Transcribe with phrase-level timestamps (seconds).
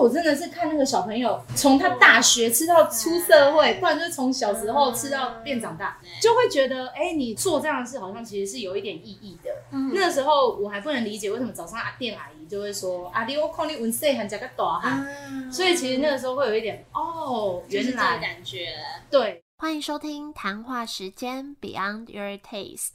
[0.00, 9.50] 我真的是看那个小朋友从他大学吃到出社会，不然就是从小时候吃到变长大，就会觉得，哎，你做这样的事好像其实是有一点意义的。
[9.92, 15.06] 那个时候我还不能理解为什么早上阿店阿姨就会说，阿弟我看你文岁很加个大哈，
[15.52, 18.68] 所以其实那个时候会有一点，哦，原来感觉
[19.10, 19.42] 对。
[19.58, 22.94] 欢迎收听谈话时间 Beyond Your Taste。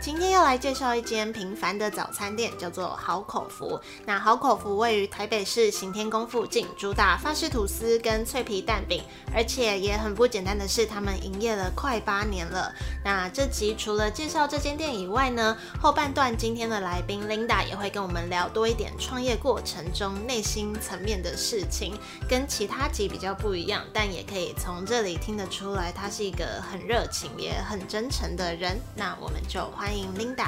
[0.00, 3.78] 今天要来介绍一间平凡的早餐店，叫做好口福。
[4.06, 9.04] 那好口福位于台北市行天宫附近，主打法式吐司跟脆皮蛋饼，
[9.34, 12.72] 而且也很不简单的是，他们营业了快八年了。
[13.04, 21.94] 那这集除了介绍这间店以外呢，后半段今天的来宾 Linda 也会跟我们聊多一点创业过程中内心层面的事情，
[22.26, 28.80] 跟其他集比较不一样，但也可以从这里听得出来，他是一个很热情也很真诚的人。
[28.96, 29.89] 那我们就欢。
[29.90, 30.46] 欢迎 Linda，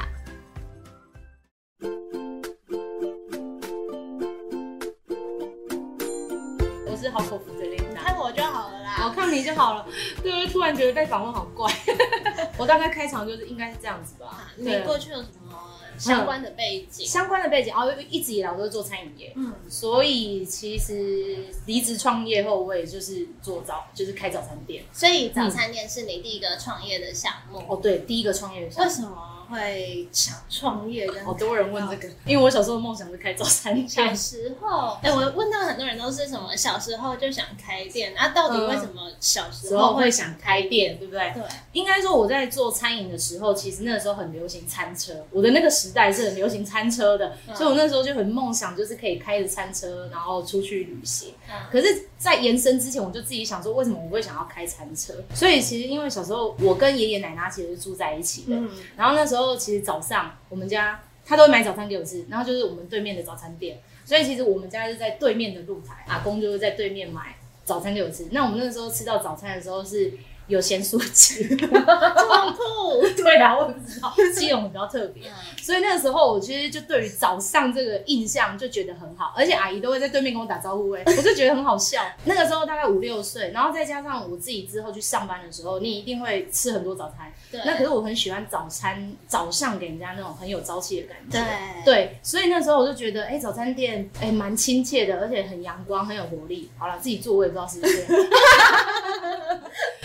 [6.86, 9.84] 我是好口福的 Linda，看我就好了啦，我看你就好了。
[10.22, 10.46] 对？
[10.46, 11.68] 突然觉得被访问好怪。
[12.56, 14.52] 我大概开场就是应该是这样子吧。
[14.54, 15.58] 你过去有什么
[15.98, 17.04] 相关的背景？
[17.04, 24.84] 相关的背景，哦，一直以来我都是做餐饮业，嗯，所以其实离职创业后，我也就是做早，就是开早餐店。
[24.92, 27.58] 所以早餐店是你第一个创业的项目？
[27.68, 28.88] 哦，对，第一个创业的项目。
[28.88, 29.30] 为什么？
[29.52, 33.88] 会想创业，好多人问这个，因为我小时候梦想是开早餐店。
[33.88, 41.30] 小时候，哎，我问到很多人都是什么小时候就想开店，那到底为什么小时候会想开店，对不对？
[41.34, 51.34] 对，应该说我在做餐饮的时候，其实那个时候很流行餐车，我的那个时代是很流行餐车的，所以我那时候就很梦想，就是可以开着餐车，然后出去旅行。
[51.70, 55.12] 可是，在延伸之前，我就自己想说，为什么我会想要开餐车？
[55.34, 58.56] 所以其实因为小时候我跟爷爷奶奶其实是住在一起的，
[58.96, 59.41] 然后那时候。
[59.56, 68.26] 其实早上我们家他都会买早餐给我吃，然后就是我们对面的早餐店，所以其实我们家是在对面的露台，阿公就是在对面买早餐给我吃。
[68.30, 70.12] 那我们那时候吃到早餐的时候是。
[70.52, 75.24] 有咸酥鸡， 这么酷， 对啊，我不知道，基隆比较特别，
[75.60, 82.02] 所以那个时候我其实就对于早上这个印象就觉得很好，而且阿姨都会在对面跟我打招呼，哎， 我就觉得很好笑。
[82.24, 87.60] 那个时候大概五六岁，然后再加上我自己之后去上班的时候，你一定会吃很多早餐，对。
[87.64, 91.38] 那可是我很喜欢早餐早上给人家那种很有朝气的感觉，
[91.84, 91.94] 对。
[91.94, 96.70] 对，所以那时候我就觉得，哎，早餐店哎蛮亲切的，而且很阳光，很有活力。
[96.78, 98.04] 好了，自己做我也不知道是不是。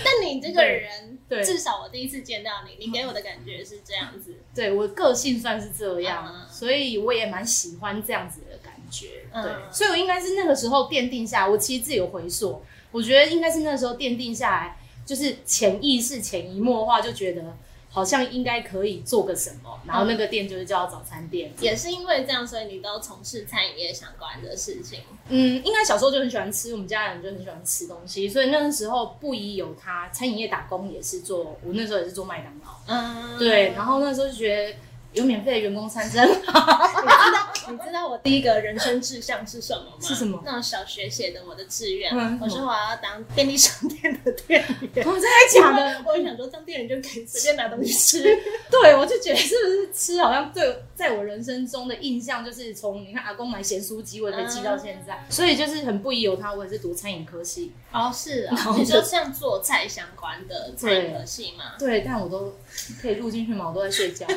[0.03, 4.35] 但你这个人，对，至少我第一次见到你，你给我的感觉是这样子。
[4.53, 9.25] 对我个性算是这样，所以我也蛮喜欢这样子的感觉。
[9.33, 12.61] 对，所以我应该是那个时候奠定下，我其实自己有回溯，
[12.91, 17.57] 我觉得应该是那个时候奠定下来，就是潜意识、潜移默化就觉得。
[17.89, 21.51] 好像应该可以做个什么，然后那个店就是叫早餐店。
[21.59, 24.99] 也是因为这样，所以你都从事餐饮业相关的事情。
[25.29, 32.77] 嗯，应该小时候就很喜欢吃，我们家人就很喜欢吃东西，所以那个时候不宜有他餐饮业打工也是做，我那时候也是做麦当劳。
[32.87, 34.75] 嗯，对，然后那时候就觉得。
[35.17, 37.53] 有免费的员工餐真好， 你知道？
[37.69, 39.97] 你知道我第一个人生志向是什么吗？
[40.01, 40.41] 是什么？
[40.45, 44.63] 那种小学写的我的志愿，我说我要当便利商店的店
[44.93, 45.05] 员。
[45.05, 46.03] 我 真的假的？
[46.07, 48.23] 我就想说，当店员就可以随便拿东西吃。
[48.71, 55.25] 对，我就觉得是不是吃好像对，在我人生中的印象就是从你看阿公买咸酥鸡，我可以记到现在。
[55.29, 57.73] 所以就是很不疑有他，我也是读餐饮科系。
[57.91, 61.73] 哦，是啊，你说像做菜相关的餐饮科系吗？
[61.77, 62.55] 对，但我都
[63.01, 63.67] 可以录进去吗？
[63.69, 64.25] 我都在睡觉。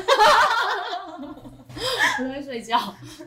[2.19, 2.77] 我在睡觉，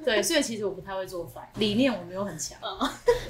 [0.05, 2.57] 对，所以其实我不太会做饭，理念我没有很强，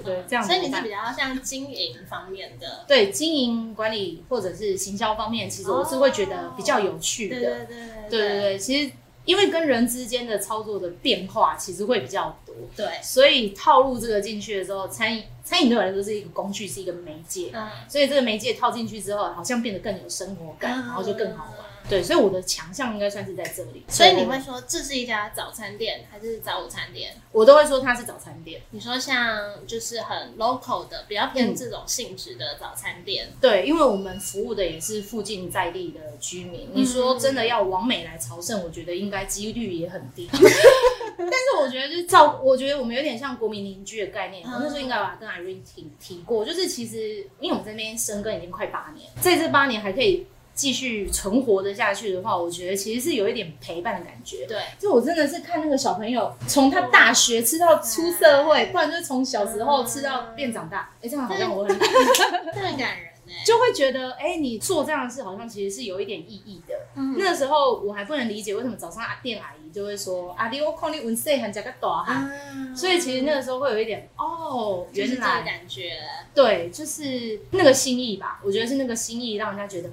[0.04, 0.44] 对，这样。
[0.44, 8.58] 所以你是比较像经营方面的，对，经营管理或者是行销方面，其实我是会觉得比较有趣的，对对对对对对。
[8.58, 8.92] 其实
[9.24, 21.64] 因为跟人之间的操作的变化，其实会比较多，对，所以套路这个进去的时候，餐饮餐饮对我来说是一个工具，是一个媒介，嗯，所以这个媒介套进去之后，好像变得更有生活感，然后就更好玩。
[21.88, 23.84] 对，所以我的强项应该算是在这里。
[23.88, 27.14] 所以你会说这是一家早餐店还是早午餐店？
[27.30, 28.62] 我都会说它是早餐店。
[28.70, 33.28] 你说像就是很 local 的，比较偏这种性质的早餐店。
[33.40, 36.68] 对，因为我们服务的也是附近在地的居民。
[36.72, 40.28] 你说真的要往美来朝圣，我觉得应该几率也很低。
[41.16, 44.42] 但是我觉得就是照，我觉得我们有点像国民邻居的概念。
[44.44, 50.26] 我那时候应该把跟 Irene 提提过，就是其实因为我们这边生根已经快八年，在这八年还可以。
[50.54, 54.46] 继续存活的下去的话，我觉得其实是有一点陪伴的感觉。
[54.46, 60.90] 对，就我真的是看那个小朋友从他大学吃到出社会，不然就是从小时候吃到变长大。
[61.02, 61.76] 哎，这样好像我很
[62.54, 66.74] 这很感人哎，就会觉得哎，你做这样的事好像其实是有一点意义的。
[67.18, 72.30] 那个时候我还不能理解为什么早上阿店阿姨就会说阿弟我看你文岁很加个大哈，
[72.76, 75.98] 所以其实那个时候会有一点哦，原来感觉
[76.34, 78.40] 对，就是那个心意吧。
[78.44, 79.90] 我觉得是那个心意让人家觉得。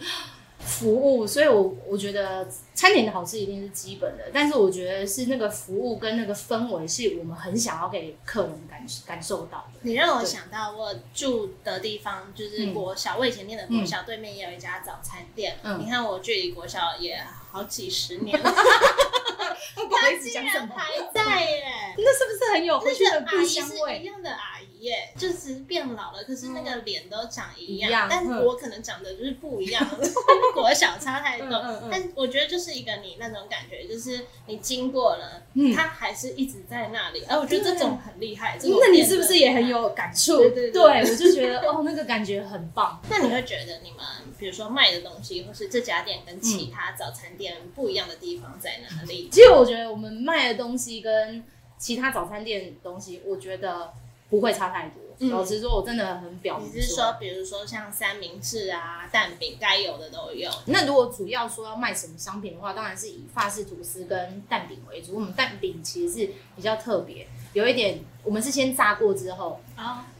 [0.63, 9.79] 服务，所以我我觉得餐点的好吃一定是基本的，但是我觉得是那个服务跟那个氛围是我们很想要给客人感感受到的。
[9.81, 15.57] 你让我想到我住的地方就是国小，我以前念的国小对面也有一家早餐店。
[15.79, 17.21] 你看我距离国小也
[17.51, 21.95] 好几十年了， 他竟然还在耶！
[21.97, 23.99] 那是不是很有回去的故乡味？
[23.99, 24.60] 一样的阿姨。
[24.81, 29.87] 耶，就是变老了，可是那个脸都长一样，但是我可能长得就是不一样，
[30.55, 31.47] 国小差太多。
[31.91, 35.43] 但我觉得就是一个你那种感觉，就是你经过了，
[35.75, 37.23] 它还是一直在那里。
[37.25, 38.57] 哎，我觉得这种很厉害。
[38.63, 40.37] 那你是不是也很有感触？
[40.37, 42.99] 对对对，我就觉得哦，那个感觉很棒。
[43.07, 43.99] 那你会觉得你们
[44.39, 49.29] 比如说卖的东西，或是这家店跟其他早餐店不一样的地方在哪里？
[49.31, 51.43] 其实我觉得我们卖的东西跟
[51.77, 53.93] 其他早餐店东西，我觉得。
[54.31, 54.95] 不会差太多。
[55.29, 56.59] 老实说，我真的很表。
[56.59, 60.49] 你是说，比如说像三明治啊、蛋饼，该有的都有。
[60.65, 65.13] 那如果主要说要卖什么商品的话，当然是以法式吐司跟蛋饼为主。
[65.13, 69.61] 我们蛋饼其实是比较特别，有一点，我们是先炸过之后，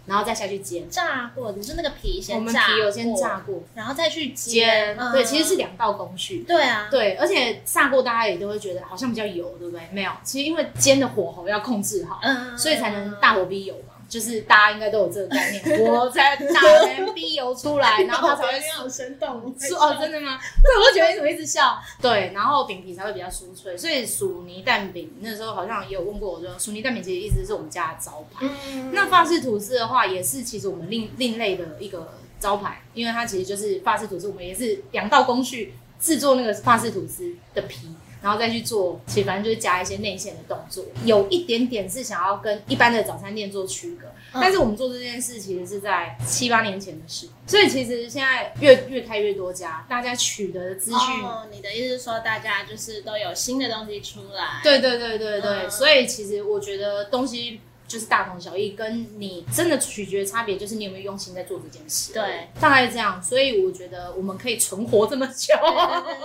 [0.05, 0.87] 然后再下去煎。
[0.87, 4.95] 炸过，你是那个皮先炸，皮有先炸过，然后再去煎。
[5.11, 6.43] 对，其实是两道工序。
[6.43, 9.81] 对啊，对，而且炸过，大家也都会觉得好像比较油，对不对？
[9.91, 13.73] 没有，其实因为煎的火候要控制好，嗯，所以才能大火逼油。
[14.11, 19.29] 就是大家应该都有这个概念， 我才打完逼油出来， 然后它才会好生动。
[19.79, 20.37] 哦，真的吗？
[20.61, 21.79] 对，我觉得你怎么一直笑？
[22.01, 23.77] 对，然后饼皮才会比较酥脆。
[23.77, 28.45] 所以薯泥蛋饼那时候好像也有问过我，说薯泥蛋饼其实一直是我们家的招牌。
[28.91, 37.87] 那法式吐司的话，也是其实我们另另类的一个招牌，因为它其实就是法式吐司，我们也是两道工序制作那个法式吐司的皮。
[38.21, 44.07] 然后再去做，其实反正就是加一些内线的动作，有一点点是想要跟一般的早餐店做区隔。
[44.33, 51.23] 但是我们做这件事其实是在七八年前的事，所以其实现在越越开越多家，大家取得的资讯。
[51.23, 54.61] 哦，你的意思是说大家就是都有新的东西出来？
[54.63, 57.59] 对对对对对，所以其实我觉得东西。
[57.91, 62.13] 就是大同小异，跟你真的取决差别就是你有没有用心在做这件事。
[62.13, 63.21] 对，大概这样。
[63.21, 65.53] 所以我觉得我们可以存活这么久，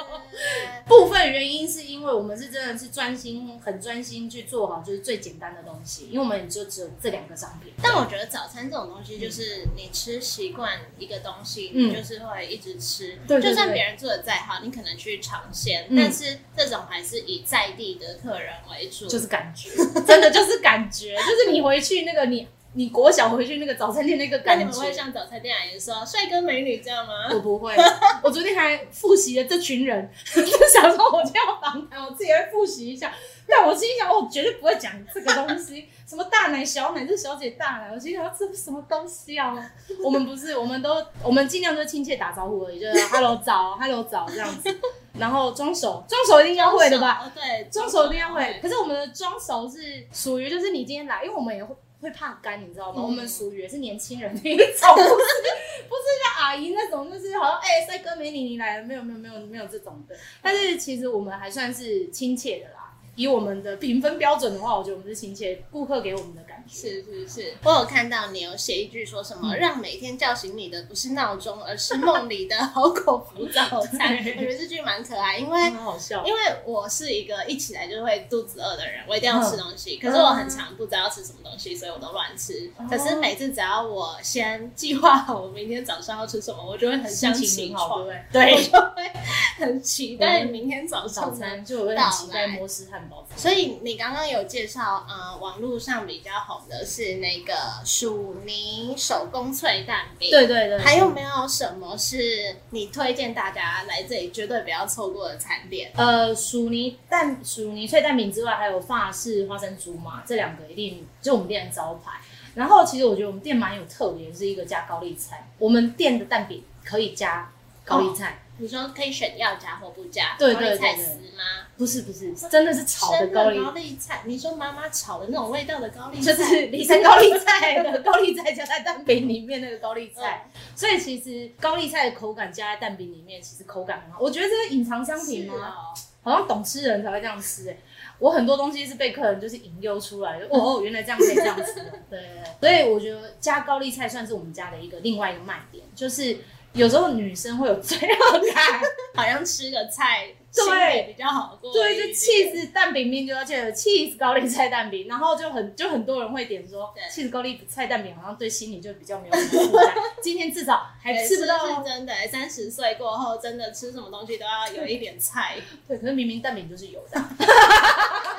[0.87, 7.73] 部分原因是因为我们是真的是专心，很专心去做好就是最简单的东西，因为我们就只有这两个商品。
[7.83, 13.19] 但我觉得早餐这种东西，就是你吃习惯一个东西，你就是会一直吃。
[13.27, 19.71] 对，就算别人做的再好，你可能去尝鲜，但是这种还是以在地的客人为主，就是感觉，
[20.07, 21.56] 真的就是感觉，就是你。
[21.57, 27.29] 你回去那个你你国小回去那个早餐店那个感觉，你们会像早餐店阿姨说帅哥美女这样吗？
[27.33, 27.75] 我不会，
[28.23, 33.11] 我昨天还复习了这群人， 就想说我今天要访谈，我自己会复习一下。
[33.49, 39.57] 但我心想，我绝对不会讲这个东西，什么大奶小奶，这小姐大奶，我心想这是什么东西啊？
[40.05, 44.77] 我们不是，我们都我们尽量都亲切打招呼而已，就是 hello 早，hello 早这样子，
[45.15, 47.33] 然后装熟，装熟一定要会的吧？
[47.35, 48.59] 对，装熟一定要会。
[48.61, 51.73] 可是我们的装熟是属于就是你今天来，因为我们也会
[52.07, 53.03] 会怕干，你知道吗？
[53.03, 54.65] 我们属于也是年轻人那一种，
[54.95, 55.09] 不是
[55.91, 60.15] 不是像阿姨那种，就是好像哎帅哥美女你来了，没有没有没有没有这种的。
[60.41, 62.86] 但是其实我们还算是亲切的啦。
[63.17, 67.55] 以我们的评分标准的话，我觉得我们是亲切，顾客给我们的感觉是是是。
[67.65, 74.17] 我有看到你有写一句说什么，让每天叫醒你的不是闹钟，而是梦里的好口福早餐。
[74.37, 76.25] 我觉得这句蛮可爱，因为很好笑。
[76.27, 79.97] 因为我是一个一起来就会肚子饿的人，我一定要吃东西。
[79.97, 82.71] 可是我很常不知道要吃什么东西，所以我都乱吃。
[82.91, 89.11] 可是每次只要我先计划好我明天早上要吃什么，我就会很想起床，对，我就会
[89.57, 93.06] 很期待明天早上早餐，就会很期待摩斯汉。
[93.37, 100.79] 所以你刚刚有介绍，呃，网络上比较红的是那个薯泥手工脆蛋饼，对对对。
[100.79, 105.93] 还有没有什么是你推荐大家来这里绝对不要错过的餐点？
[105.97, 112.13] 呃，薯泥蛋薯泥脆蛋饼之外，还有法式花生猪嘛，这两个一定就我们店的招牌。
[112.55, 115.47] 然后其实我觉得我们店蛮有特别，是一个加高丽菜。
[115.59, 117.53] 我们店的蛋饼可以加
[117.85, 118.43] 高丽菜。
[118.59, 120.37] 你说可以选要加或不加？
[120.39, 121.05] 对高丽菜对对对。
[121.05, 121.43] 丝吗？
[121.77, 123.97] 不是不是，真的是炒的高丽，高丽。
[123.97, 130.61] 菜，你说妈妈炒的那种味道的高丽就，是李山高丽菜的 高丽菜加在蛋饼里面那个高丽菜，嗯。
[130.75, 134.19] 所以其实高丽菜的口感加在蛋饼里面，其实口感很好。
[134.21, 135.75] 我觉得这是隐藏商品是吗？
[135.77, 137.77] 哦，好像懂吃人才会这样吃哎、
[138.19, 141.75] 我很多东西是被客人就是引诱出来的，哦哦，原来这样可以这样吃
[142.11, 142.21] 对，
[142.59, 146.39] 所以我觉得加高丽菜算是我们家的一个另外一个卖点，就是
[146.77, 148.81] 有时候女生会有罪恶感，
[149.17, 151.03] 好像吃个菜对。
[151.05, 157.03] 比较好过一对，就 cheese 蛋饼面就要记得 cheese 高丽菜蛋饼，然后就很就很多人会点说对。
[157.05, 161.83] cheese 高丽菜蛋饼，好像对心里就比较没有负担， 今天至少还吃不到。
[161.83, 165.57] 真的，三十岁过后，真的吃什么东西都要有一点菜。
[165.89, 167.21] 对，可是明明蛋饼就是有的。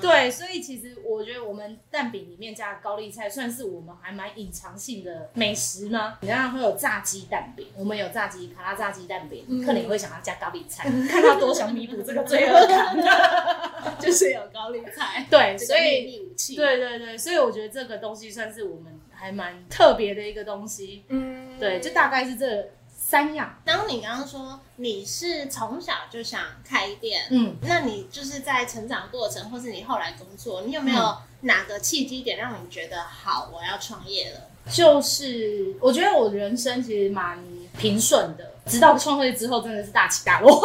[0.00, 6.18] 对，所以其实我觉得我们蛋饼里面加的高丽菜，算是我们还蛮隐藏性的美食吗？
[6.20, 12.96] 你看会有炸鸡蛋饼，我们有炸鸡卡拉炸鸡蛋饼，嗯客人也会想要加高丽菜，看他多想弥补这个罪恶感。
[13.98, 21.04] 就是有高丽菜，对，所以密武器。，对对对，所以我觉得这个东西算是我们还蛮特别的一个东西。
[21.08, 22.70] 嗯对，就大概是这
[23.08, 23.50] 三样。
[23.64, 34.40] 然后你刚刚说你是从小就想开店，嗯，那你就是在成长过程，或是你后来工作，你有没有哪个契机点让你觉得好，我要创业了？
[34.70, 37.42] 就是我觉得我人生其实蛮
[37.78, 40.62] 平顺的，直到创业之后真的是大起大落。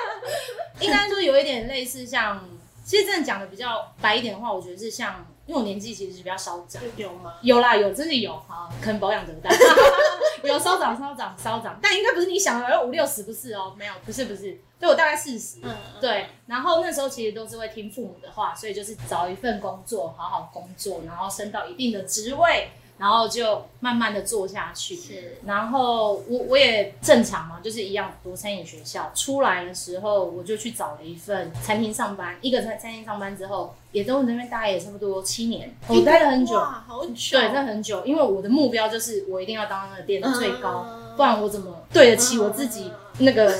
[0.80, 2.46] 应该说有一点类似像，
[2.84, 6.80] 其实真的讲的比较白一点的话，我觉得是像，因为我年纪其实是比较稍长。
[6.96, 7.34] 有吗？
[7.42, 9.52] 有啦，有，真的有哈，可能保养得当，
[10.48, 24.94] 有稍长稍长稍长，但应该不是你想的五六十，不是哦，没有，不是不是，对我大概四十，嗯，对，然后那时候其实都是会听父母的话，所以就是找一份工作，好好工作，然后升到一定的职位，然后就慢慢的做下去。
[24.94, 25.38] 是。
[25.46, 36.54] 然后我我也正常嘛，就是一样读餐饮学校，出来的时候我就去找了一份餐厅上班，一个餐餐厅上班之后，也都那边大概也差不多七年，我待了很久。
[36.54, 41.00] 哇，好久，对，那很久，因为我的目标就是我一定要当那个店的最高，嗯。
[41.16, 43.50] 不然我怎么对得起我自己那个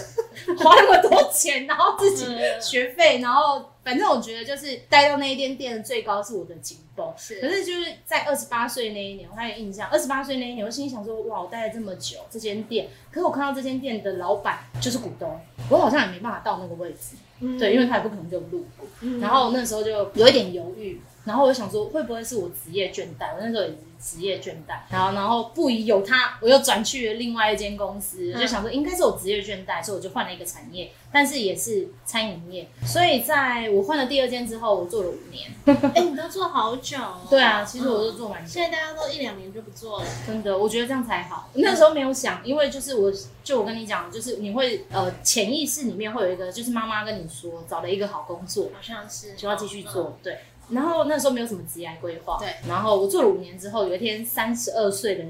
[0.58, 2.62] 花那么多钱，然后自己嗯。
[2.62, 7.12] 学费，然后反正我觉得就是待到那一间店的最高是我的紧绷。
[7.16, 18.86] 是可是就是在二十八岁那一年，我还有印象，二十八岁那一年，我心里想说，哇，我待了这么久这间店，可是我看到这间店的老板就是股东，我好像也没办法到那个位置，嗯对，因为他也不可能给我入股。
[19.00, 23.34] 嗯然后那时候就有一点犹豫，然后我想说，会不会是我职业倦怠？
[23.34, 32.66] 我那时候也是职业倦怠，然后然后不疑有他，我又转去了另外一间公司，嗯就想说应该是我职业倦怠，所以我就换了一个产业，但是也是餐饮业。
[32.86, 35.50] 所以在我换了第二间之后，我做了五年。
[35.94, 37.20] 哎、你都做好久、哦。
[37.28, 38.50] 对啊，其实我都嗯做蛮久。
[38.50, 40.06] 现在大家都一两年就不做了。
[40.26, 41.50] 真的，我觉得这样才好。
[41.54, 43.12] 那时候没有想，因为就是我，
[43.44, 50.38] 就我跟你讲，就是你会呃潜意识里面会有一个，就是妈妈跟你说，找了一个好工作，好像是就要继续做，对。
[50.70, 52.54] 然后那时候没有什么职业规划，对。
[52.68, 55.24] 然后我做了五年之后，有一天三十二岁的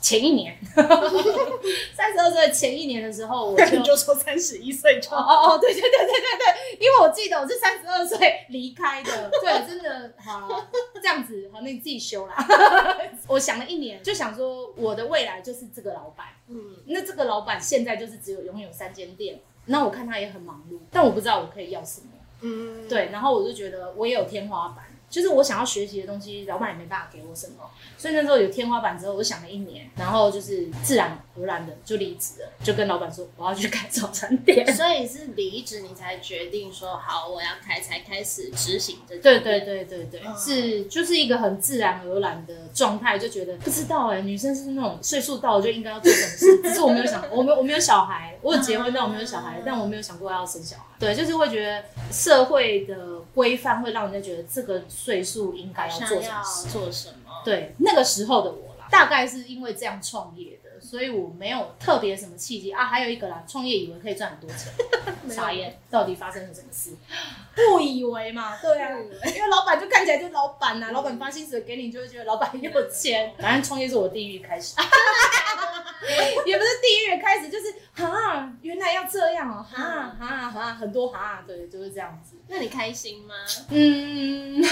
[0.00, 0.56] 前一年，
[1.94, 10.48] 三十二岁前一年的时候，我就就说三十一岁就哦哦哦，对对对对对对，因为我记得我是三十二岁离开的， 对，真的好
[10.94, 12.34] 这样子，好，那你自己修啦。
[13.28, 22.08] 我想了一年，就想说我的未来就是这个老板，嗯，那这个老板现在就是只有拥有三间店，那我看他也很忙碌，但我不知道我可以要什么。
[22.88, 34.66] 对，然后我就觉得我也有天花板，就是我想要学习的东西，老板也没办法给我什么，所以那时候有天花板之后，我想了一年，然后就是自然而然的就离职了，就跟老板说我要去开早餐店。
[34.74, 50.82] 所以是离职你才决定说好我要开，才开始执行这对对对对对，嗯是就是一个很自然而然的状态，就觉得不知道哎、女生是那种岁数到了就应该要做什么事，只是我没有想，我没有我没有小孩，我有结婚，但我没有小孩，但我没有想过要生小孩。
[50.98, 56.68] 对，就是会觉得社会的规范会让人家觉得这个岁数应该要做什么事。
[56.68, 57.42] 做什么？
[57.44, 62.84] 对，那个时候的我啦，大概是因为这样创业的，所以我没有特别什么契机啊。
[62.86, 64.72] 还有一个啦，创业以为可以赚很多钱，
[65.28, 66.90] 傻眼，到底发生了什么事？
[67.54, 68.90] 不以为嘛，对啊，
[69.26, 73.32] 因为老板就看起来就是老板呐、老板发薪水给你，就会觉得老板很有钱。
[73.38, 74.74] 反正创业是我地狱开始，
[76.46, 82.36] 也不是地狱开始，就是哈，原来要这样哦、哈哈哈，很多哈，对，就是这样子。
[82.48, 83.34] 那你开心吗？
[83.70, 84.62] 嗯，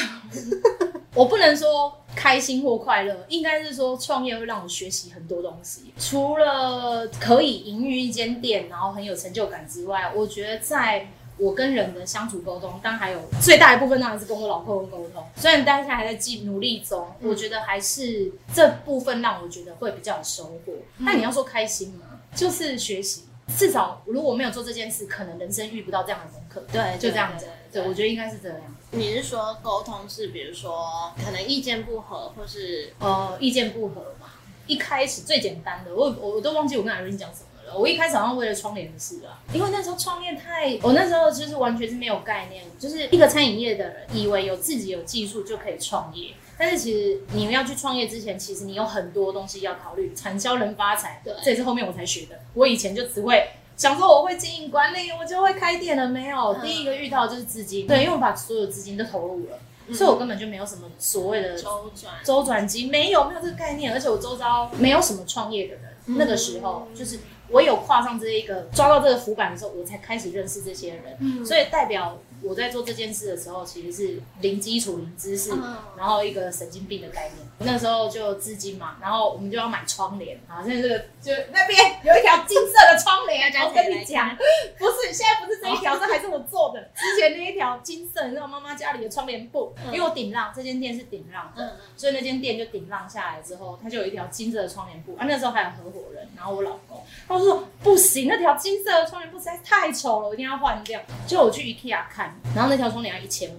[1.14, 5.92] 我不能说开心或快乐，应该是说创业会让我学习很多东西。
[5.98, 11.08] 除了可以营运一间店，然后很有成就感之外，我觉得在
[11.38, 15.24] 我跟人的相处沟通，当然还有最大一部分当然是跟我老公沟通。
[15.36, 20.72] 虽然大家还在继努力中，嗯我觉得还是这部分让我觉得会比较有收获。
[21.04, 22.20] 但你要说开心吗？
[22.34, 23.24] 就是学习。
[23.58, 26.64] 至少如果没有做这件事，可能人生遇不到这样的功课。
[26.72, 27.46] 对，就这样子。
[27.70, 28.58] 对，我觉得应该是这样。
[28.92, 34.28] 你是说沟通是，比如说可能意见不合，或是呃意见不合嘛？
[34.66, 37.78] 一开始最简单的，我我我都忘记我跟艾瑞讲什么了。
[37.78, 46.30] 我一开始好像为了窗帘的事啊，因为那时候创业太，我那时候就是完全是没有概念，就是一个餐饮业的人，以为有自己有技术就可以创业。
[46.58, 52.38] 但是其实你们要去创业之前，其实你有很多东西要考虑，产销人发财，对，这也是后面我才学的。
[52.54, 56.54] 我以前就只会想说我会经营管理，我就会开店了，没有。
[56.62, 59.58] 第一个遇到就是资金，对，因为我把所有资金都投入了，
[59.92, 63.92] 所以我根本就没有什么所谓的周转周转金，没有没有这个概念。
[63.92, 67.18] 而且我周遭没有什么创业的人，那个时候就是
[67.48, 72.18] 我有跨上这一个抓到这个浮板的时候，我才开始认识这些人，所以代表。
[72.42, 75.50] 我在做这件事的时候，其实是零基础、零知识，
[75.96, 77.46] 然后一个神经病的概念。
[77.58, 80.62] 那时候就资金嘛，然后我们就要买窗帘啊。
[80.64, 84.36] 现在这个就那边有一条金色的窗帘， 我跟你讲，
[84.78, 86.80] 不是现在不是这一条，这还是我做的。
[86.96, 95.24] 之前那一条金色，你知道妈妈家里的窗帘布，因为我顶浪，这间店是顶浪的，所以那间店就顶浪下来之后，它就有一条金色的窗帘布啊。
[95.28, 101.00] 那时候还有合伙人，然后我老公，他说不行，那条金色的窗帘布实在太丑了，我一定要换掉。
[101.28, 102.31] 就我去 IKEA 看。
[102.54, 103.56] 然后那条窗帘要一千五，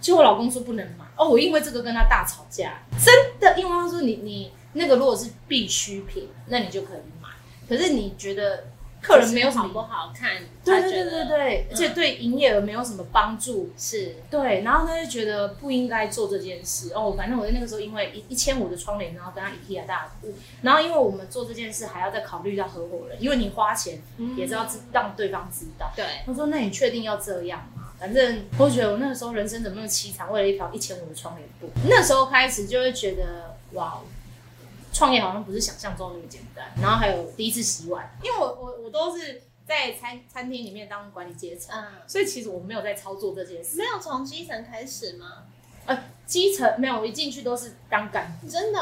[0.00, 1.04] 就我老公说不能买。
[1.16, 7.28] 哦，我因为这个跟他大吵架，真的，因为他说你你那个如果是必需品，那你就可以买，
[7.68, 8.64] 可是你觉得
[9.00, 10.32] 客人没有什么不好看，
[10.64, 16.92] 对对对对对，而且对营业额没有什么帮助，是对，然后他就觉得不应该做这件事。
[16.94, 24.02] 哦，反正我在那个时候因为一一千五的窗帘，然后跟他 IKEA 大哭，然后因为我们做这件事还要再考虑到合伙人，因为你花钱
[24.36, 27.70] 也是要知让对方知道，对，他说那你确定要这样？
[28.04, 31.70] 反正我觉得我那个时候人生怎么那么凄惨，为了一条一千五的窗帘布。
[31.88, 33.98] 那时候开始就会觉得，哇，
[34.92, 36.66] 创业好像不是想象中那么简单。
[36.82, 43.78] 然后还有第一次洗碗，因为我我我都是在餐餐厅里面当管理阶层，所以其实我没有在操作这件事。
[43.78, 45.44] 没有从基层开始吗？
[45.86, 48.46] 呃，基层没有，我一进去都是当干部。
[48.46, 48.78] 真的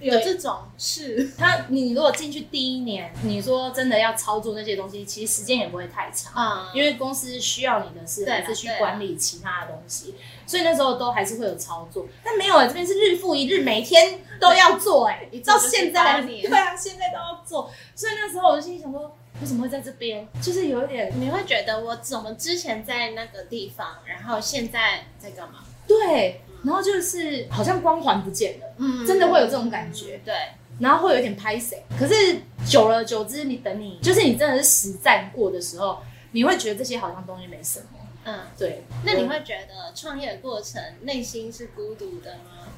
[0.00, 1.30] 有这种事？
[1.36, 10.14] 他，你如果进去第一年，你说真的要操作那些东西，其实时间也不会太长啊，因为公司需要你的是还是去管理其他的东西，
[10.46, 12.06] 所以那时候都还是会有操作。
[12.24, 17.70] 但没有啊，这边是日复一日，每天都要做哎，到现在对啊，现在都要做。
[17.94, 20.26] 所以那时候我就心想说，为什么会在这边？
[20.40, 25.64] 就是有一点，你会觉得我怎么之前在那个地方，然后现在在干嘛？
[25.86, 30.34] 对，然后就是好像光环不见了，嗯，真的会有这种感觉，对，
[30.78, 37.86] 然后会有点拍谁，可是久了久之，你等你就是你真的是实战过的时候，你会觉得这些好像东西没什么，
[38.24, 38.82] 嗯，对。
[39.04, 42.68] 那你会觉得创业的过程内心是孤独的吗？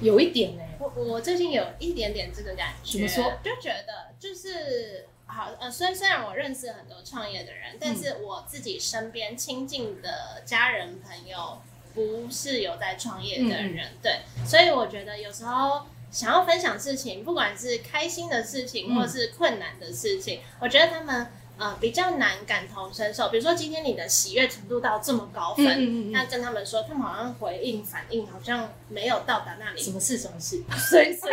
[0.00, 3.38] 有一点呢，我我最近有一点点这个感觉，怎么说？
[3.44, 11.58] 就觉得就是好，呃，虽虽然我认识很多创业的人，但是我自己身边亲近的家人朋友。
[11.98, 21.26] 不是有在创业的人，对，所以我觉得有时候想要分享事情，不管是开心的事情或是困难的事情，我觉得他们
[21.58, 23.30] 呃比较难感同身受。
[23.30, 29.82] 比如说今天你的喜悦程度到这么高分，那跟他们说，他们好像回应反应好像没有到达那里。
[29.82, 30.16] 什么事？
[30.16, 30.62] 什么事？
[30.78, 31.32] 随随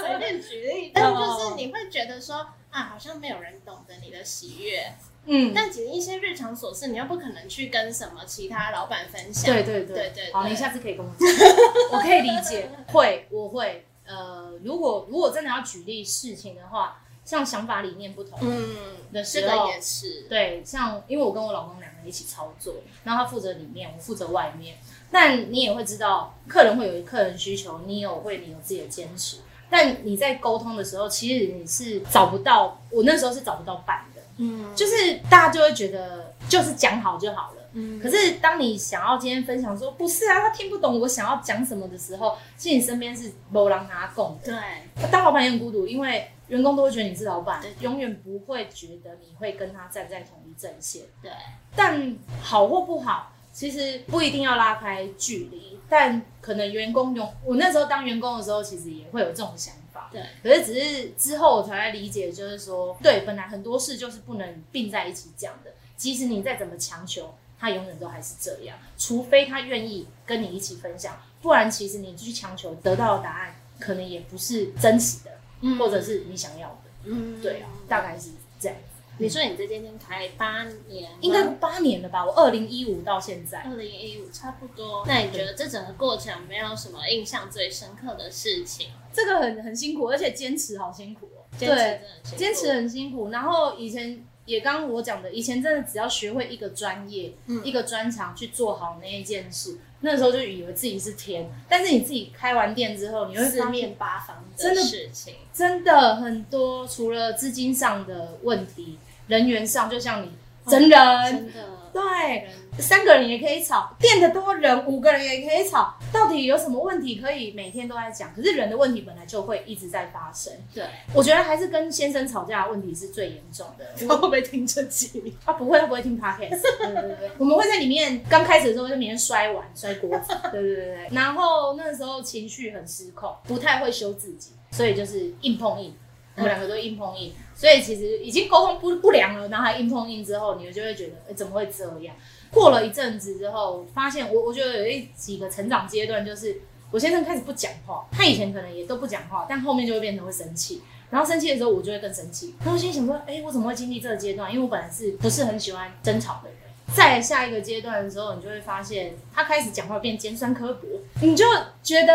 [0.00, 4.92] 随便举例，但就是你会觉得说啊，好像没有人懂得你的喜悦。
[5.24, 9.54] 嗯，但其实一些日常琐事，你又不可能去跟什么其他老板分享。
[9.54, 11.28] 对对对对，好，你下次可以跟我讲，
[11.92, 12.68] 我可以理解。
[12.88, 13.86] 会，我会。
[14.04, 18.76] 呃，如果如果真的要举例事情的话，像想法理念不同，嗯，
[19.12, 20.22] 的时候也是。
[20.28, 24.76] 对，像因为我跟我老公两个人一起操作，然后他负责里面，我负责外面。
[25.12, 29.36] 但你也会知道，客人会有客人需求，你有会你有自己的坚持。
[29.70, 34.04] 但你在沟通的时候，其实你是找不到，我那时候是找不到伴。
[34.36, 37.56] 嗯，就是大家就会觉得就是讲好就好了。
[37.74, 44.52] 嗯，可是当你想要今天分享说不是啊，他听不懂我想要讲什么的时候，其实你身边是没人他共的。
[44.52, 51.02] 对，当老板也很孤独，因为员工都会觉得你是老板，永远不会觉得你会跟他站在同一阵线。
[51.22, 51.30] 对，
[51.74, 59.74] 但好或不好，其实不一定要拉开距离，但可能员工用我那时候当员工的时候，其实也会有这种想。
[60.10, 65.72] 对，可是只是之后我才理解，就是说，对，本来很多事就是不能并在一起讲的。
[65.96, 68.76] 即使你再怎么强求，他永远都还是这样。
[68.98, 75.30] 除非他愿意跟你一起分享，不然其实你去强求得到的答案，可能也不是真实的，
[75.78, 76.90] 或者是你想要的。
[77.04, 78.76] 嗯，对啊，大概是这样。
[79.18, 82.24] 你说你这间店开八年，应该八年了吧？
[82.24, 85.04] 我二零一五到现在，二零一五差不多。
[85.06, 88.88] 那你觉得这整个过程没有什么印象最深刻的事情？
[89.12, 91.44] 这个很很辛苦，而且坚持好辛苦哦。
[91.58, 92.00] 对，
[92.36, 93.30] 坚持很辛苦。
[93.30, 101.48] 然后以前也刚刚我讲的，以前真的只要学会一个专业、嗯一个专长去做好那一件事，那时候就以为自己是天。
[101.68, 108.98] 但是你自己开完店之后，你会四发现面八方真的事情，真的很多，除了资金上的问题，
[109.28, 110.32] 人员上，就像你
[110.66, 110.90] 真人，
[111.30, 112.48] 真的对，
[112.78, 118.32] 三个人也可以吵，店的多人五个人也可以吵，到底有什么问题可以每天都在讲？
[118.34, 120.52] 可是人的问题本来就会一直在发生。
[120.72, 123.84] 对，我觉得还是跟先生吵架的问题是最严重的。
[124.06, 125.34] 他会不会听这集？
[125.44, 126.62] 啊，不会，他不会听 podcast。
[126.80, 130.34] 对对对，我们会在里面刚开始的时候在里面摔碗、摔锅子。
[130.50, 131.08] 对对对对。
[131.10, 135.94] 然后那时候情绪很失控，不太会修自己，所以就是硬碰硬。
[136.34, 142.16] 我们两个都硬碰硬，所以其实已经沟通不不良了，然后还硬碰硬之后，你就会觉得，哎、怎么会这样？
[142.52, 146.60] 过了一阵子之后，发现我我觉得有一几个成长阶段，就是
[146.90, 150.82] 我先生开始不讲话，他以前可能也都不讲话，但后面就会变成会生气。
[151.10, 152.54] 然后生气的时候，我就会更生气。
[152.64, 154.50] 然后心想说，哎、我怎么会经历这个阶段？
[154.50, 156.58] 因为我本来是不是很喜欢争吵的人。
[156.94, 160.88] 在下一个阶段的时候，你就会发现他开始讲话变尖酸刻薄，
[161.20, 161.44] 你就
[161.82, 162.14] 觉得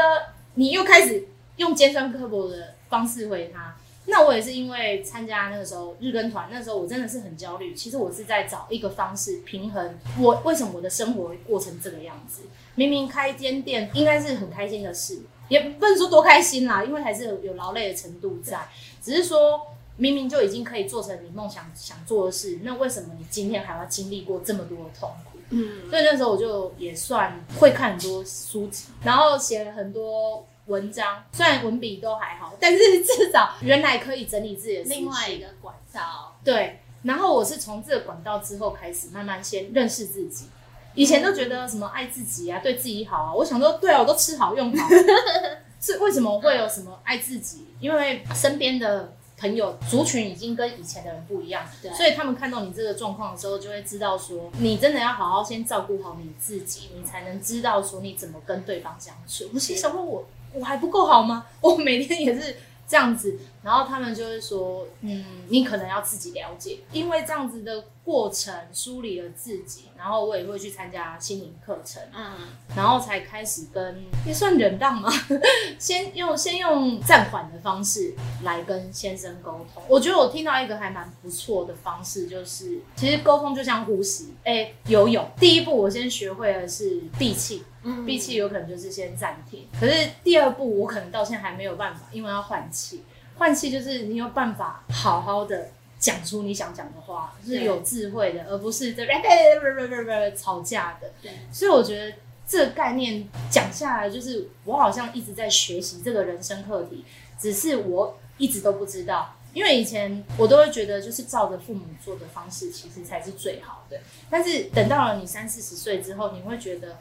[0.56, 3.76] 你又开始用尖酸刻薄的方式回他。
[4.10, 7.76] 那我也是因为参加那个时候日更团，那时候我真的是很焦虑。
[7.76, 12.43] 其实我是在找一个方式平衡我为什么我的生活会过成这个样子。
[12.76, 18.67] 明明开间店应该是很开心的事，也不能说多开心啦，因为还是有有劳累的程度在。
[19.02, 19.60] 只是说
[19.98, 25.38] 明明就已经可以做成你梦想想做的事，那为什么你今天还要经历过这么多的痛苦？
[25.50, 40.45] 嗯，所以那时候我就也算会看很多书籍，然后写了很多文章，虽然文笔都还好，但是至少原来可以整理自己的思绪另外一个管道，对，然后我是从这个管道之后开始慢慢先认识自己。
[40.93, 43.34] 以前都觉得什么爱自己啊，对自己好啊。
[43.34, 44.88] 我想说，对啊，我都吃好用好，
[45.80, 47.67] 是为什么会有什么爱自己？
[47.80, 59.47] 因为身边的朋友族群已经跟以前的人不一样，对所以他们看到你这个状况的时候，就会知道说，你真的要好好先照顾好你自己，你才能知道说你怎么跟对方相处。
[59.53, 60.25] 我心想说我
[60.60, 61.46] 我还不够好吗？
[61.62, 62.56] 我每天也是
[62.88, 72.32] 这样子，然后他们就会说，嗯，你可能要自己了解，因为这样子的过程梳理了自己，然后我也会去参加心灵课程，嗯，
[72.77, 75.12] 然后才开始跟也算忍让吗？
[75.77, 79.84] 先用先用暂缓的方式来跟先生沟通。
[79.89, 85.30] 我觉得我听到一个还蛮不错的方式，就是其实沟通就像呼吸，哎，游泳。
[85.38, 93.03] 第一步我先学会的是闭气，嗯闭气有可能就是先暂停，可是第二步我可能到现在还没有办法，因为要换气。
[93.38, 95.69] 换气就是你有办法好好的
[96.00, 101.12] 讲出你想讲的话，是有智慧的，而不是在吵架的。
[101.21, 102.15] 对，所以我觉得
[102.47, 107.04] 这个概念讲下来，就是我好像一直在学习这个人生课题，
[107.39, 109.34] 只是我一直都不知道。
[109.54, 114.00] 因为以前我都会觉得，就是照着父母做的方式，其实才是最好的。
[114.30, 116.97] 但是等到了你三四十岁之后，你会觉得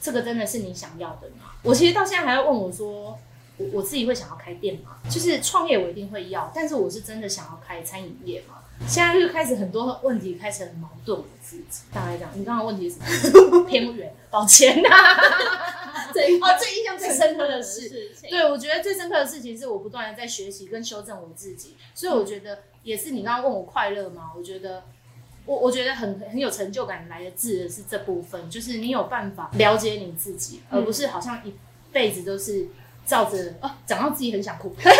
[0.00, 1.52] 这个真的是你想要的吗？
[1.62, 3.18] 我其实到现在还要问我说，
[3.58, 4.96] 我我自己会想要开店嘛？
[5.10, 8.54] 就是创业我一定会要，但是我是真的想要开餐饮业嘛？
[8.86, 11.64] 现在就开始很多问题开始很矛盾我自己。
[11.92, 12.98] 大概这样，你刚刚问题是？
[13.66, 14.88] 偏远了，抱歉呐、
[16.14, 24.30] 最哦，最印象最深刻的，事情，对，我觉得最深刻的事情是我不断的在学习跟修正我自己，所以我觉得也是你刚刚问我快乐吗？
[24.36, 24.84] 我觉得
[25.44, 31.52] 我我觉得很很有成就感来的字的是这部分，就是你有办法了解你自己，而不是好像一
[31.92, 32.68] 辈子都是
[33.08, 34.98] 照着哦，讲到自己很想哭，这样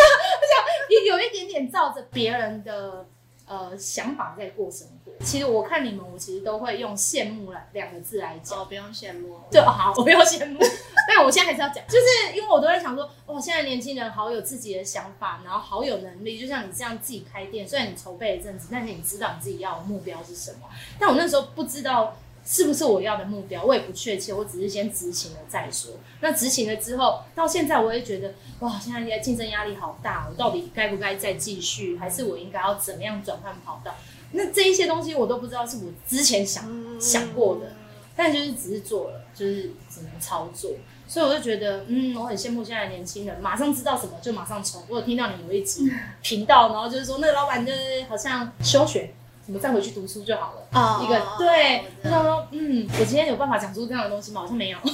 [0.90, 3.06] 有有一点点照着别人的。
[3.50, 5.24] 呃，想法在过生活。
[5.24, 8.60] 其实我看你们，我其实都会用羡慕来两个字来讲。
[8.60, 10.58] 哦，不用羡慕，对，哦好，我不用羡慕，
[11.08, 20.68] 但我现在还是要讲，就是因为我都在想说，哇，现在年轻人好有自己的想法，然后好有能力，就像你这样自己开店，虽然你筹备一阵子，但是你知道你自己要的目标是什么。
[20.98, 22.14] 但我那时候不知道
[22.50, 25.92] 是不是我要的目标，我也不确切，我只是先执行了再说。
[26.20, 33.94] 那执行了之后，到现在我也觉得，哇，现在竞争压力好大，我到底该不该再继续，还是我应该要怎么样转换跑道？
[34.32, 37.72] 那这一些东西我都不知道，是我之前想想过的。
[38.16, 40.72] 但就是只是做了，就是只能操作，
[41.06, 44.82] 所以我就觉得，嗯，我很羡慕现在的年轻人，马上知道什么就马上冲。
[44.88, 45.88] 我有听到你有一集
[46.20, 49.14] 频道，然后就是说那个老板就是好像休学，
[49.48, 50.68] 什么再回去读书就好了。
[50.72, 54.42] 哦一个对，我想说，嗯，我今天有办法讲出这样的东西吗？
[54.42, 54.78] 好像没有。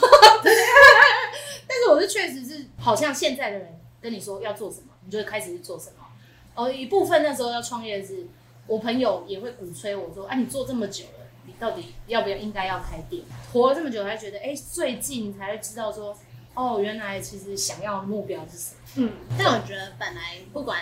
[1.67, 6.07] 但是我是确实是，好像现在的人跟你说要做什么，你就会开始去做什么。
[6.55, 8.29] 而，一部分那时候要创业的是，
[8.69, 13.25] 我朋友也会鼓吹我说，啊，你做这么久了，你到底要不要应该要开店？
[13.53, 16.17] 活了这么久，才觉得，哎、最近才会知道说，
[16.55, 18.81] 哦，原来其实想要的目标是什么。
[18.97, 20.79] 嗯，但我觉得本来不管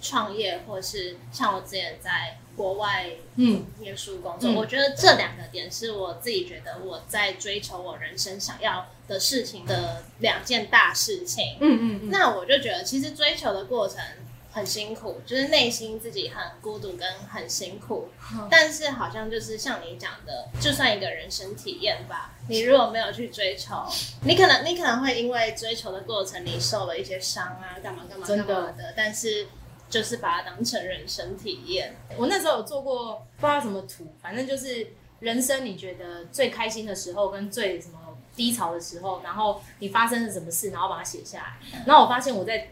[0.00, 3.66] 创业，或是像我之前在国外嗯。
[3.78, 4.54] 念书工作，嗯。
[4.54, 11.56] 我觉得这两个点是我自己觉得我在追求我人生想要的事情的两件大事情。
[11.60, 14.02] 嗯嗯嗯，那我就觉得，其实追求的过程
[14.50, 18.08] 很辛苦，就是内心自己很孤独跟很辛苦。
[18.50, 23.86] 但是好像就是像你讲的，就算一个人生体验吧，你如果没有去追求，
[24.24, 29.46] 你可能你可能会因为追求的过程，你受了一些伤啊，干嘛干嘛干嘛的，但是
[29.88, 31.94] 就是把它当成人生体验。
[32.16, 34.88] 我那时候有做过不知道什么图，反正就是
[35.20, 37.98] 人生你觉得最开心的时候跟最什么
[38.36, 41.82] 低潮的时候，然后你发生了什么事，然后把它写下来。
[41.86, 42.68] 然后我发现我在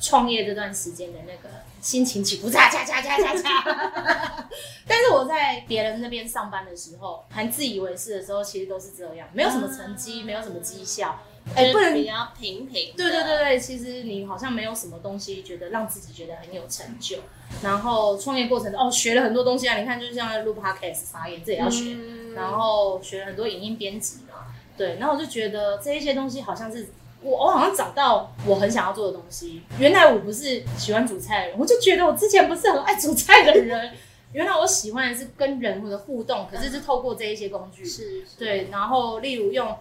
[0.00, 1.48] 创业这段时间的那个
[1.80, 4.44] 心情起伏，嚓嚓嚓嚓嚓嚓。
[4.88, 11.20] 但是我在别人那边上班的时候，还自以为是的时候，其实都是这样，没有什么成绩，没有什么绩效。
[11.54, 12.92] 哎、不能就是比较平平的。
[12.96, 17.18] 对对对对，其实你好像没有什么东西觉得让自己觉得很有成就。
[17.62, 26.88] 然后创业过程中哦，学了很多东西啊，你看就像录 podcast 发言，这也要学，嗯然后学了很多影音编辑嘛，对，然后我就觉得这一些东西好像是。
[27.26, 29.62] 我我好像找到我很想要做的东西。
[29.78, 33.92] 原来我不是喜欢煮菜的人，我就觉得我之前不是很爱煮菜的人。
[34.34, 37.82] 原来我喜欢的是跟人的互动，可是是透过这一些工具。
[37.82, 39.74] 是，是对，然后例如用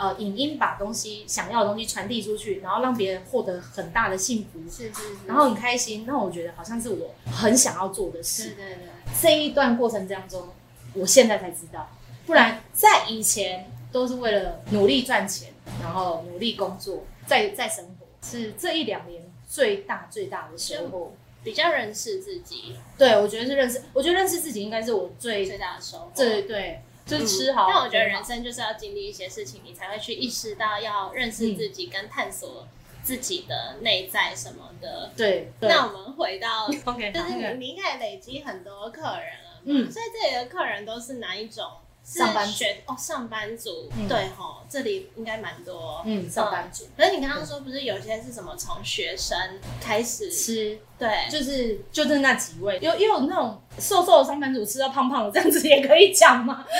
[0.00, 6.06] 呃影音把东西想要的东西传递出去，然后让别人获得很大的幸福，是是是，然后很开心。
[6.06, 8.50] 那我觉得好像是我很想要做的对事。
[8.56, 8.88] 对对，
[9.20, 10.48] 这一段过程当中，
[10.94, 11.86] 我现在才知道，
[12.24, 21.12] 不然在以前都是为了努力赚钱，然后努力工作，在在生活，是这一两年最大最大的收获。
[21.42, 26.12] 比较认识自己对，我觉得是认识，我觉得认识自己应该是我最最大的收获。
[26.14, 26.82] 对对，
[27.18, 27.66] 就是吃好。
[27.68, 32.66] 但我觉得人生就是要经历一些事情，你才会去意识到要认识自己跟探索
[33.02, 35.10] 自己的内在什么的。
[35.16, 41.66] 对，对那我们回到， OK，就是你你应该累积很多客人了，嗯嗯，所以这里的客人都是哪一种？
[42.04, 46.02] 是上班族学哦，上班族，嗯对吼，这里应该蛮多。
[46.04, 49.38] 嗯，上班族可是你刚刚说不是有些是什么从学生
[49.80, 56.64] 开始，吃对，就是就是那几位，有也有那种瘦瘦的上班族吃到胖胖的，这样子也可以讲吗？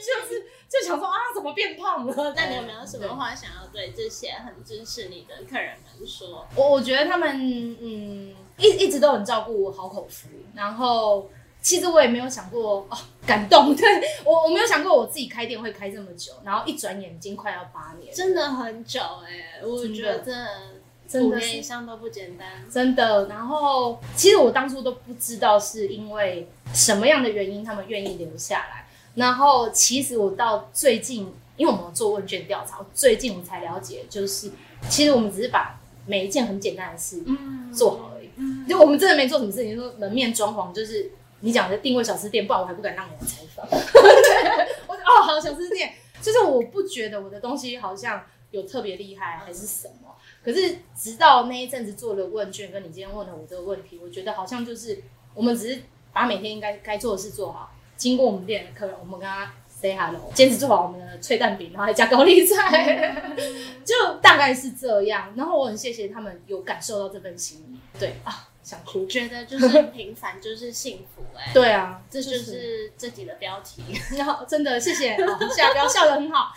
[0.00, 2.32] 就是就想说啊，怎么变胖了？
[2.34, 6.46] 那你有没有什么话想要对这些很支持你的客人们说？
[6.54, 7.36] 我我觉得他们
[7.80, 11.30] 嗯一一直都很照顾我好口福，然后
[11.68, 13.86] 其实我也没有想过哦感动，对
[14.24, 22.48] 我我没有想过我自己开店会开这么久，然后一转眼已经快要八年，真的很久哎、我觉得真的五真的是年以上都不简单。
[22.72, 23.26] 真的。
[23.28, 34.50] 然后其实我当初都不知道是因为什么样的原因他们愿意留下来，然后其实我到最近，因为我们有做问卷调查，最近我才了解，就是
[34.88, 38.30] 其实我们只是把每一件很简单的事嗯做好而已。
[38.36, 43.66] 嗯，就我们真的没做什么事情，说门面装潢，就是你讲的定位小吃店，不然我还不敢让你来采访。
[44.86, 55.02] 我说哦，好小吃店，就是我不觉得我的东西好像有特别厉害还是什么，可是直到那一阵子做了问卷，跟你今天问了我这个问题，我觉得好像就是
[55.34, 63.14] 我们只是把每天应该该做的事做好，经过我们店的客人，我们跟他 say hello，坚持做好我们的脆蛋饼，然后还加高丽菜，
[63.84, 65.32] 就大概是这样。
[65.36, 69.06] 然后我很谢谢他们有感受到这份心意，对啊，想哭。
[69.06, 73.82] 觉得就是平凡就是幸福哎、 对啊，这就是这集的标题。
[74.18, 76.52] 然后真的谢谢，好下标 笑的很好，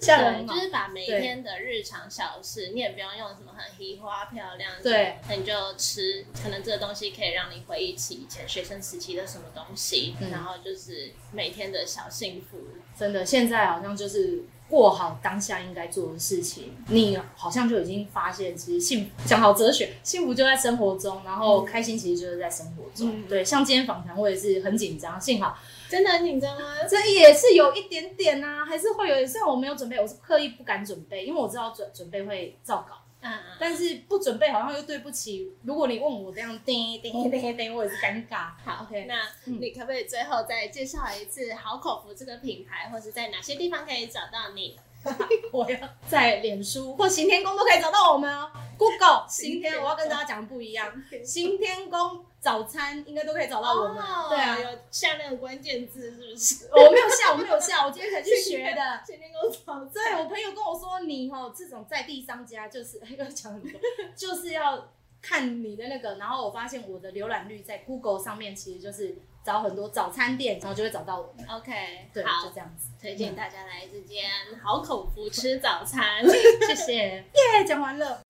[0.00, 0.60] 笑得对，很好就。
[0.60, 12.58] 是把每天的日常小事，你也不用用什么很移花漂亮，对，那你就吃，可能这个东西可以让你回忆起以前学生时期的什么东西，嗯然后就是每天的小幸福。
[12.98, 23.10] 真的，现在好像就是过好当下应该做的事情，你好像就已经发现，其实幸福讲好哲学，幸福就在生活中，然后开心其实就是在生活中。
[23.10, 25.54] 嗯对，像今天访谈我也是很紧张，幸好
[25.90, 26.76] 真的很紧张啊？
[26.88, 32.96] 这也是有一点点啊，还是会有，虽然我没有准备，我是刻意不敢准备，因为我知道准准备会照稿。
[33.58, 35.52] 但是不准备好像又对不起。
[35.62, 38.50] 如果你问我这样叮叮叮叮，我也是尴尬。
[38.64, 44.76] 好 OK 那你可不可以最后再介绍一次好口福这个品牌，或是在哪些地方可以找到你？
[45.52, 48.50] 我要在脸书或行天宫都可以找到我们哦。
[48.78, 50.92] Google 行天，我要跟大家讲的不一样。
[51.24, 54.02] 行天宫早餐应该都可以找到我们。
[54.02, 56.66] 哦对啊，有下那个关键字是不是？
[56.74, 59.00] 我没有下，我没有下，我今天才去学的。
[59.06, 63.80] 今天跟我早对我朋友跟我说，你哦这种在地商家就是要讲很多，
[64.16, 64.88] 就是要
[65.22, 66.16] 看你的那个。
[66.16, 71.46] 然后我发现我的浏览率在 Google 上面其实就是找很多早餐店，然后就会找到我们。
[71.48, 72.88] OK，对，好就，这样子。
[73.00, 74.24] 推荐大家来这间
[74.60, 76.24] 好口福吃早餐。
[76.66, 78.20] 谢谢，耶，讲完了。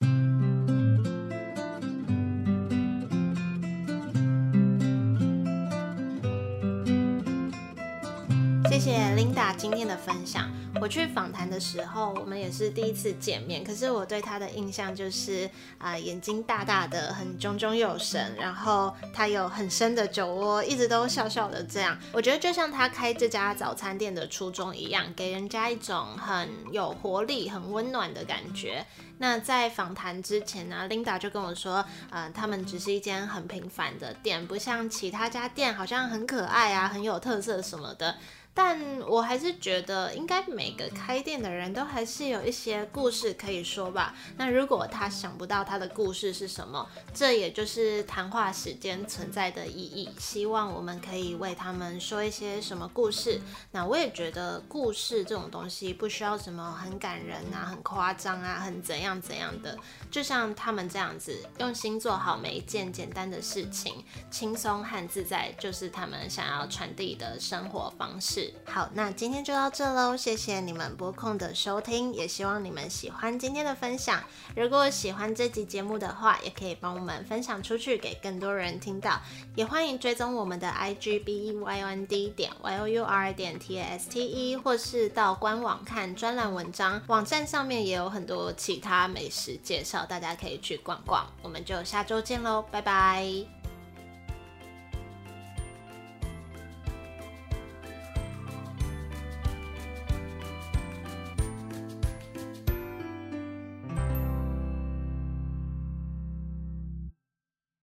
[8.83, 10.51] 谢 Linda 今天的分享。
[10.81, 21.97] 我去访谈的时候，我们也是第一次见面，可是我对她的印象就是啊，眼睛大大的，很炯炯有神，然后她有很深的酒窝，一直都笑笑的这样。
[22.11, 28.85] 我觉得就像她开这家早餐店的初衷一样，给人家一种很有活力、很温暖的感觉。
[29.19, 38.17] 那在访谈之前呢，Linda 就跟我说，呃，他们只是一间很平凡的店，不像其他家店好像很可爱啊，很有特色什么的。
[38.55, 44.15] 但我还是觉得，应该每个开店的人都还是有一些故事可以说吧。
[44.37, 50.11] 那如果他想不到他的故事是什么，这也就是谈话时间存在的意义。
[50.19, 53.41] 希望我们可以为他们说一些什么故事。
[53.71, 59.79] 那我也觉得，故事这种东西不需要什么很感人啊、很夸张啊、很怎样怎样的。
[60.11, 68.42] 就像他们这样子，用心做好每一件简单的事情，轻松和自在，就是他们想要传递的生活方式。
[68.65, 74.23] 好，那今天就到这喽，谢谢你们播控的收听，也希望你们喜欢今天的分享。
[74.57, 79.21] 如果喜欢这集节目的话，也可以帮我们分享出去，给更多人听到。
[79.55, 84.09] 也欢迎追踪我们的 I G B E Y N D 点 Y O U R 点 T S
[84.09, 91.27] T E，或是到官网看专栏文章，网站上面也有很多其他美食介绍，大家可以去逛逛。
[91.43, 93.62] 我们就下周见喽，拜拜。